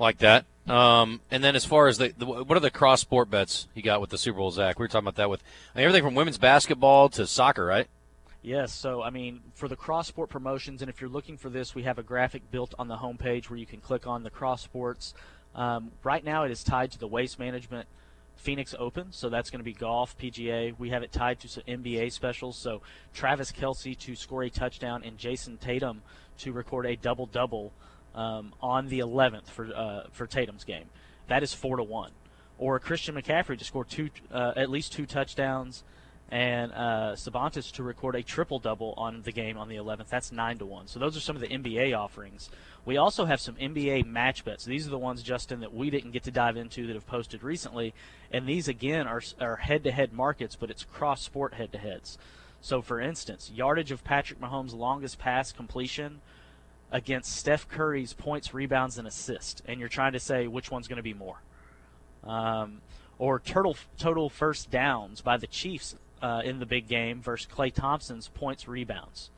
Like 0.00 0.18
that. 0.18 0.46
Um, 0.66 1.20
and 1.30 1.44
then 1.44 1.54
as 1.54 1.64
far 1.64 1.86
as 1.86 1.98
the, 1.98 2.12
the, 2.16 2.26
what 2.26 2.56
are 2.56 2.60
the 2.60 2.70
cross 2.70 3.00
sport 3.00 3.30
bets 3.30 3.68
you 3.74 3.82
got 3.82 4.00
with 4.00 4.10
the 4.10 4.18
Super 4.18 4.38
Bowl, 4.38 4.50
Zack? 4.50 4.78
We 4.78 4.84
were 4.84 4.88
talking 4.88 5.04
about 5.06 5.16
that 5.16 5.30
with 5.30 5.42
I 5.74 5.78
mean, 5.78 5.84
everything 5.84 6.04
from 6.04 6.16
women's 6.16 6.38
basketball 6.38 7.08
to 7.10 7.26
soccer, 7.26 7.64
right? 7.64 7.86
Yes, 8.42 8.72
so 8.72 9.02
I 9.02 9.10
mean, 9.10 9.40
for 9.54 9.68
the 9.68 9.76
cross 9.76 10.08
sport 10.08 10.30
promotions, 10.30 10.80
and 10.80 10.88
if 10.88 11.00
you're 11.00 11.10
looking 11.10 11.36
for 11.36 11.50
this, 11.50 11.74
we 11.74 11.82
have 11.82 11.98
a 11.98 12.02
graphic 12.02 12.50
built 12.50 12.74
on 12.78 12.88
the 12.88 12.96
homepage 12.96 13.50
where 13.50 13.58
you 13.58 13.66
can 13.66 13.80
click 13.80 14.06
on 14.06 14.22
the 14.22 14.30
cross 14.30 14.62
sports. 14.62 15.14
Um, 15.54 15.92
right 16.02 16.24
now, 16.24 16.44
it 16.44 16.50
is 16.50 16.64
tied 16.64 16.90
to 16.92 16.98
the 16.98 17.06
waste 17.06 17.38
management 17.38 17.86
Phoenix 18.40 18.74
Open, 18.78 19.12
so 19.12 19.28
that's 19.28 19.50
going 19.50 19.60
to 19.60 19.64
be 19.64 19.74
golf, 19.74 20.16
PGA. 20.18 20.74
We 20.78 20.88
have 20.90 21.02
it 21.02 21.12
tied 21.12 21.40
to 21.40 21.48
some 21.48 21.62
NBA 21.68 22.10
specials, 22.10 22.56
so 22.56 22.80
Travis 23.12 23.52
Kelce 23.52 23.96
to 23.98 24.16
score 24.16 24.42
a 24.44 24.50
touchdown 24.50 25.02
and 25.04 25.18
Jayson 25.18 25.58
Tatum 25.58 26.02
to 26.38 26.52
record 26.52 26.86
a 26.86 26.96
double 26.96 27.26
double 27.26 27.72
um, 28.14 28.54
on 28.62 28.88
the 28.88 29.00
11th 29.00 29.46
for 29.46 29.66
uh, 29.66 30.04
for 30.10 30.26
Tatum's 30.26 30.64
game. 30.64 30.86
That 31.28 31.42
is 31.42 31.52
four 31.52 31.76
to 31.76 31.82
one. 31.82 32.12
or 32.58 32.78
Christian 32.80 33.14
McCaffrey 33.14 33.58
to 33.58 33.64
score 33.64 33.84
two, 33.84 34.10
uh, 34.32 34.52
at 34.56 34.68
least 34.70 34.92
two 34.92 35.06
touchdowns, 35.06 35.84
and 36.30 36.70
uh, 36.72 37.12
Sabonis 37.16 37.72
to 37.72 37.82
record 37.82 38.14
a 38.14 38.22
triple 38.22 38.60
double 38.60 38.94
on 38.96 39.22
the 39.22 39.32
game 39.32 39.58
on 39.58 39.68
the 39.68 39.76
11th. 39.76 40.08
That's 40.08 40.30
nine 40.30 40.58
to 40.58 40.66
one. 40.66 40.86
So 40.86 41.00
those 41.00 41.16
are 41.16 41.20
some 41.20 41.34
of 41.34 41.42
the 41.42 41.48
NBA 41.48 41.96
offerings. 41.96 42.50
We 42.84 42.96
also 42.96 43.24
have 43.24 43.40
some 43.40 43.56
NBA 43.56 44.06
match 44.06 44.44
bets. 44.44 44.64
These 44.64 44.86
are 44.86 44.90
the 44.90 44.98
ones, 44.98 45.22
Justin, 45.22 45.60
that 45.60 45.74
we 45.74 45.90
didn't 45.90 46.12
get 46.12 46.22
to 46.24 46.30
dive 46.30 46.56
into 46.56 46.86
that 46.86 46.94
have 46.94 47.06
posted 47.06 47.42
recently, 47.42 47.94
and 48.30 48.48
these 48.48 48.68
again 48.68 49.06
are 49.06 49.22
are 49.40 49.56
head-to-head 49.56 50.12
markets, 50.12 50.56
but 50.56 50.70
it's 50.70 50.84
cross-sport 50.84 51.54
head-to-heads. 51.54 52.16
So, 52.60 52.80
for 52.80 53.00
instance, 53.00 53.50
yardage 53.52 53.90
of 53.90 54.04
Patrick 54.04 54.40
Mahomes' 54.40 54.74
longest 54.74 55.18
pass 55.18 55.50
completion 55.50 56.20
against 56.92 57.34
Steph 57.34 57.68
Curry's 57.68 58.12
points, 58.12 58.54
rebounds, 58.54 58.98
and 58.98 59.06
assists, 59.06 59.62
and 59.66 59.80
you're 59.80 59.88
trying 59.88 60.12
to 60.12 60.20
say 60.20 60.46
which 60.46 60.70
one's 60.70 60.88
going 60.88 60.98
to 60.98 61.02
be 61.02 61.14
more. 61.14 61.42
Um, 62.22 62.82
or 63.18 63.38
total 63.38 63.76
total 63.98 64.30
first 64.30 64.70
downs 64.70 65.20
by 65.20 65.36
the 65.36 65.46
Chiefs 65.46 65.96
uh, 66.22 66.42
in 66.44 66.58
the 66.58 66.66
big 66.66 66.88
game 66.88 67.20
versus 67.20 67.48
Klay 67.50 67.72
Thompson's 67.72 68.28
points, 68.28 68.68
rebounds. 68.68 69.30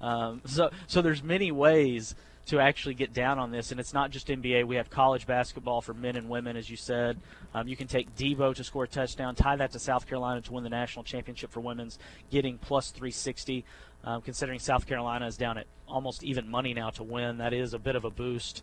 Um, 0.00 0.42
so, 0.46 0.70
so 0.86 1.02
there's 1.02 1.22
many 1.22 1.52
ways 1.52 2.14
to 2.46 2.60
actually 2.60 2.94
get 2.94 3.14
down 3.14 3.38
on 3.38 3.50
this. 3.50 3.70
And 3.70 3.80
it's 3.80 3.94
not 3.94 4.10
just 4.10 4.28
NBA. 4.28 4.66
We 4.66 4.76
have 4.76 4.90
college 4.90 5.26
basketball 5.26 5.80
for 5.80 5.94
men 5.94 6.16
and 6.16 6.28
women, 6.28 6.56
as 6.56 6.68
you 6.68 6.76
said. 6.76 7.18
Um, 7.54 7.68
you 7.68 7.76
can 7.76 7.86
take 7.86 8.14
Deebo 8.16 8.54
to 8.54 8.64
score 8.64 8.84
a 8.84 8.88
touchdown, 8.88 9.34
tie 9.34 9.56
that 9.56 9.72
to 9.72 9.78
South 9.78 10.06
Carolina 10.06 10.42
to 10.42 10.52
win 10.52 10.64
the 10.64 10.70
national 10.70 11.04
championship 11.04 11.50
for 11.50 11.60
women's, 11.60 11.98
getting 12.30 12.58
plus 12.58 12.90
360. 12.90 13.64
Um, 14.06 14.20
considering 14.20 14.58
South 14.58 14.86
Carolina 14.86 15.26
is 15.26 15.38
down 15.38 15.56
at 15.56 15.66
almost 15.88 16.22
even 16.22 16.46
money 16.50 16.74
now 16.74 16.90
to 16.90 17.02
win, 17.02 17.38
that 17.38 17.54
is 17.54 17.72
a 17.72 17.78
bit 17.78 17.96
of 17.96 18.04
a 18.04 18.10
boost. 18.10 18.62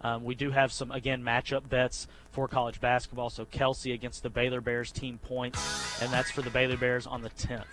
Um, 0.00 0.24
we 0.24 0.34
do 0.34 0.50
have 0.50 0.72
some, 0.72 0.90
again, 0.90 1.22
matchup 1.22 1.68
bets 1.68 2.06
for 2.30 2.48
college 2.48 2.80
basketball. 2.80 3.30
So 3.30 3.44
Kelce 3.44 3.94
against 3.94 4.22
the 4.22 4.30
Baylor 4.30 4.60
Bears 4.60 4.92
team 4.92 5.18
points, 5.18 6.02
and 6.02 6.12
that's 6.12 6.30
for 6.30 6.42
the 6.42 6.50
Baylor 6.50 6.76
Bears 6.76 7.06
on 7.06 7.22
the 7.22 7.30
10th. 7.30 7.64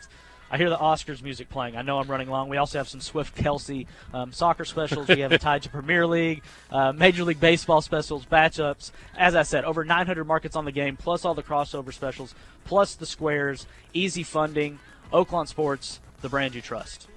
I 0.54 0.58
hear 0.58 0.70
the 0.70 0.78
Oscars 0.78 1.24
music 1.24 1.50
playing. 1.50 1.76
I 1.76 1.82
know 1.82 1.98
I'm 1.98 2.08
running 2.08 2.30
long. 2.30 2.48
We 2.48 2.58
also 2.58 2.78
have 2.78 2.88
some 2.88 3.02
Swift 3.02 3.36
Kelsey 3.36 3.88
um, 4.14 4.32
soccer 4.32 4.66
specials. 4.66 5.08
We 5.08 5.22
have 5.22 5.32
a 5.32 5.40
tied 5.40 5.64
to 5.64 5.70
Premier 5.70 6.06
League, 6.06 6.44
uh, 6.70 6.92
Major 6.94 7.24
League 7.24 7.40
Baseball 7.40 7.82
specials, 7.82 8.26
matchups. 8.26 8.92
As 9.18 9.34
I 9.34 9.42
said, 9.42 9.66
over 9.66 9.84
900 9.84 10.26
markets 10.26 10.56
on 10.56 10.66
the 10.66 10.72
game, 10.72 10.96
plus 10.96 11.26
all 11.26 11.34
the 11.34 11.42
crossover 11.42 11.92
specials, 11.92 12.36
plus 12.66 12.94
the 12.94 13.08
squares, 13.08 13.66
easy 13.94 14.22
funding. 14.22 14.78
Oaklawn 15.12 15.48
Sports, 15.48 16.00
the 16.22 16.30
brand 16.30 16.54
you 16.54 16.62
trust. 16.62 17.08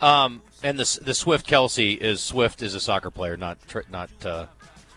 Um, 0.00 0.42
and 0.62 0.78
the 0.78 1.00
the 1.02 1.14
Swift 1.14 1.46
Kelsey 1.46 1.92
is 1.92 2.20
Swift 2.20 2.62
is 2.62 2.74
a 2.74 2.80
soccer 2.80 3.10
player, 3.10 3.36
not 3.36 3.58
not 3.90 4.10
uh, 4.24 4.46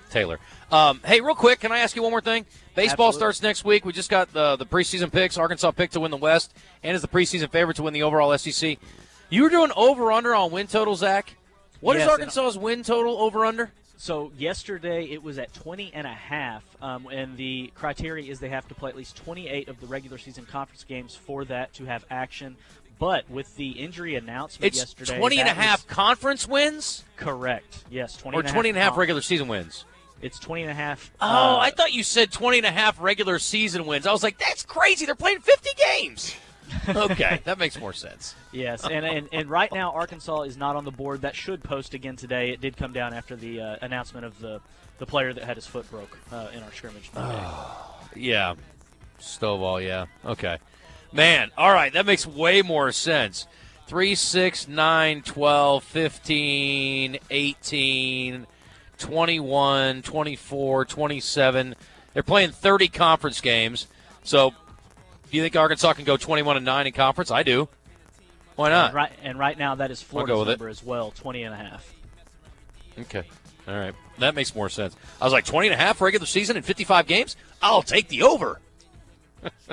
Taylor. 0.09 0.39
Um, 0.71 1.01
hey, 1.05 1.21
real 1.21 1.35
quick, 1.35 1.59
can 1.59 1.71
I 1.71 1.79
ask 1.79 1.95
you 1.95 2.01
one 2.01 2.11
more 2.11 2.21
thing? 2.21 2.45
Baseball 2.75 3.07
Absolutely. 3.07 3.19
starts 3.19 3.41
next 3.41 3.65
week. 3.65 3.85
We 3.85 3.93
just 3.93 4.09
got 4.09 4.31
the 4.33 4.55
the 4.55 4.65
preseason 4.65 5.11
picks. 5.11 5.37
Arkansas 5.37 5.71
picked 5.71 5.93
to 5.93 5.99
win 5.99 6.11
the 6.11 6.17
West 6.17 6.53
and 6.83 6.95
is 6.95 7.01
the 7.01 7.07
preseason 7.07 7.51
favorite 7.51 7.75
to 7.77 7.83
win 7.83 7.93
the 7.93 8.03
overall 8.03 8.37
SEC. 8.37 8.77
You 9.29 9.43
were 9.43 9.49
doing 9.49 9.71
over 9.75 10.11
under 10.11 10.35
on 10.35 10.51
win 10.51 10.67
total, 10.67 10.95
Zack. 10.95 11.35
What 11.79 11.97
yes, 11.97 12.05
is 12.05 12.11
Arkansas's 12.11 12.57
win 12.57 12.83
total 12.83 13.17
over 13.17 13.45
under? 13.45 13.71
So 13.97 14.31
yesterday 14.35 15.05
it 15.05 15.21
was 15.21 15.37
at 15.37 15.53
20 15.53 15.93
and 15.93 16.07
a 16.07 16.13
half, 16.13 16.63
um, 16.81 17.07
and 17.11 17.37
the 17.37 17.71
criteria 17.75 18.31
is 18.31 18.39
they 18.39 18.49
have 18.49 18.67
to 18.69 18.73
play 18.73 18.89
at 18.89 18.95
least 18.95 19.15
28 19.17 19.67
of 19.67 19.79
the 19.79 19.85
regular 19.85 20.17
season 20.17 20.45
conference 20.45 20.83
games 20.83 21.15
for 21.15 21.45
that 21.45 21.73
to 21.73 21.85
have 21.85 22.03
action. 22.09 22.55
But 23.01 23.27
with 23.31 23.55
the 23.55 23.71
injury 23.71 24.13
announcement 24.13 24.67
it's 24.67 24.77
yesterday, 24.77 25.17
20 25.17 25.39
and 25.39 25.49
a 25.49 25.53
half 25.53 25.87
conference 25.87 26.47
wins? 26.47 27.03
Correct. 27.15 27.83
Yes, 27.89 28.15
20 28.15 28.37
or 28.37 28.41
and 28.41 28.49
20 28.49 28.69
and 28.69 28.77
a 28.77 28.81
half 28.81 28.95
regular 28.95 29.21
season 29.21 29.47
wins. 29.47 29.85
It's 30.21 30.37
20 30.37 30.61
and 30.61 30.69
a 30.69 30.75
half. 30.75 31.11
Oh, 31.19 31.25
uh, 31.25 31.57
I 31.57 31.71
thought 31.71 31.93
you 31.93 32.03
said 32.03 32.31
20 32.31 32.59
and 32.59 32.67
a 32.67 32.71
half 32.71 33.01
regular 33.01 33.39
season 33.39 33.87
wins. 33.87 34.05
I 34.05 34.11
was 34.11 34.21
like, 34.21 34.37
that's 34.37 34.63
crazy. 34.63 35.07
They're 35.07 35.15
playing 35.15 35.39
50 35.39 35.69
games. 35.83 36.35
okay, 36.89 37.41
that 37.43 37.57
makes 37.57 37.79
more 37.79 37.91
sense. 37.91 38.35
Yes, 38.51 38.85
and, 38.85 39.03
and 39.03 39.27
and 39.33 39.49
right 39.49 39.71
now 39.73 39.91
Arkansas 39.91 40.43
is 40.43 40.55
not 40.55 40.75
on 40.75 40.85
the 40.85 40.91
board. 40.91 41.21
That 41.21 41.35
should 41.35 41.63
post 41.63 41.95
again 41.95 42.15
today. 42.15 42.51
It 42.51 42.61
did 42.61 42.77
come 42.77 42.93
down 42.93 43.13
after 43.15 43.35
the 43.35 43.61
uh, 43.61 43.75
announcement 43.81 44.27
of 44.27 44.39
the 44.39 44.61
the 44.99 45.07
player 45.07 45.33
that 45.33 45.43
had 45.43 45.57
his 45.57 45.65
foot 45.65 45.89
broke 45.89 46.17
uh, 46.31 46.49
in 46.53 46.61
our 46.61 46.71
scrimmage. 46.71 47.09
yeah, 48.15 48.53
Stovall. 49.19 49.83
Yeah. 49.83 50.05
Okay. 50.23 50.59
Man, 51.13 51.51
all 51.57 51.73
right, 51.73 51.91
that 51.93 52.05
makes 52.05 52.25
way 52.25 52.61
more 52.61 52.91
sense. 52.91 53.47
3, 53.87 54.15
6, 54.15 54.67
9, 54.69 55.21
12, 55.21 55.83
15, 55.83 57.17
18, 57.29 58.47
21, 58.97 60.01
24, 60.01 60.85
27. 60.85 61.75
They're 62.13 62.23
playing 62.23 62.51
30 62.51 62.87
conference 62.87 63.41
games. 63.41 63.87
So, 64.23 64.51
do 64.51 65.37
you 65.37 65.43
think 65.43 65.55
Arkansas 65.55 65.93
can 65.93 66.05
go 66.05 66.15
21 66.15 66.57
and 66.57 66.65
9 66.65 66.87
in 66.87 66.93
conference? 66.93 67.31
I 67.31 67.43
do. 67.43 67.67
Why 68.55 68.69
not? 68.69 68.87
And 68.87 68.95
right, 68.95 69.11
and 69.23 69.39
right 69.39 69.57
now, 69.57 69.75
that 69.75 69.91
is 69.91 70.01
Florida's 70.01 70.47
number 70.47 70.67
it. 70.67 70.71
as 70.71 70.83
well, 70.83 71.11
20 71.11 71.43
and 71.43 71.53
a 71.53 71.57
half. 71.57 71.93
Okay. 72.99 73.23
All 73.67 73.75
right. 73.75 73.93
That 74.19 74.35
makes 74.35 74.55
more 74.55 74.69
sense. 74.69 74.95
I 75.19 75.25
was 75.25 75.33
like, 75.33 75.45
20 75.45 75.67
and 75.67 75.73
a 75.73 75.77
half 75.77 75.99
regular 76.01 76.25
season 76.25 76.57
in 76.57 76.63
55 76.63 77.07
games? 77.07 77.35
I'll 77.61 77.81
take 77.81 78.07
the 78.07 78.23
over. 78.23 78.59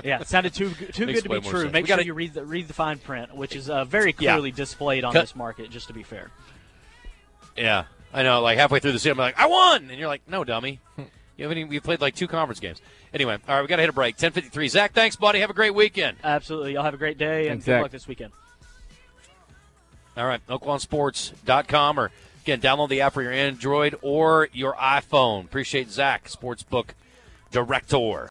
Yeah, 0.05 0.21
it 0.21 0.29
sounded 0.29 0.55
too 0.55 0.71
too 0.71 1.07
good 1.07 1.23
to 1.25 1.29
be 1.29 1.41
true. 1.41 1.63
Sense. 1.63 1.73
Make 1.73 1.85
we 1.85 1.89
sure 1.89 1.97
gotta, 1.97 2.07
you 2.07 2.15
read 2.15 2.35
the 2.35 2.45
read 2.45 2.69
the 2.69 2.75
fine 2.75 2.99
print, 2.99 3.35
which 3.35 3.57
is 3.57 3.69
uh, 3.69 3.85
very 3.85 4.13
clearly 4.13 4.51
yeah. 4.51 4.57
displayed 4.57 5.05
on 5.05 5.13
Cut. 5.13 5.21
this 5.21 5.35
market. 5.37 5.71
Just 5.71 5.89
to 5.89 5.93
be 5.93 6.03
fair. 6.03 6.31
Yeah, 7.57 7.85
I 8.13 8.23
know. 8.23 8.41
Like 8.41 8.59
halfway 8.59 8.79
through 8.79 8.93
the 8.93 8.99
season, 8.99 9.13
I'm 9.13 9.19
like, 9.19 9.39
I 9.39 9.47
won, 9.47 9.91
and 9.91 9.99
you're 9.99 10.09
like, 10.09 10.23
No, 10.29 10.45
dummy. 10.45 10.81
You 11.39 11.45
haven't 11.45 11.59
even, 11.59 11.71
we 11.71 11.79
played 11.79 12.01
like 12.01 12.17
two 12.17 12.27
conference 12.27 12.59
games. 12.59 12.83
Anyway, 13.15 13.39
all 13.49 13.55
right, 13.55 13.63
we 13.63 13.69
got 13.69 13.77
to 13.77 13.83
hit 13.83 13.89
a 13.89 13.93
break. 13.93 14.17
10:53. 14.17 14.69
Zack, 14.69 14.93
thanks, 14.93 15.15
buddy. 15.15 15.39
Have 15.39 15.51
a 15.51 15.55
great 15.55 15.73
weekend. 15.73 16.17
Absolutely. 16.25 16.73
Y'all 16.75 16.83
have 16.83 16.95
a 16.95 16.99
great 16.99 17.17
day 17.17 17.49
and 17.49 17.65
good 17.65 17.81
luck 17.81 17.93
this 17.93 18.09
weekend. 18.09 18.33
All 20.17 20.27
right, 20.27 20.45
OaklawnSports.com 20.49 22.01
or 22.01 22.11
again, 22.43 22.61
download 22.61 22.89
the 22.89 23.03
app 23.03 23.15
for 23.15 23.23
your 23.23 23.31
Android 23.31 23.95
or 24.03 24.49
your 24.53 24.75
iPhone. 24.75 25.45
Appreciate 25.45 25.91
Zack, 25.91 26.27
Sportsbook 26.29 26.89
Director. 27.53 28.27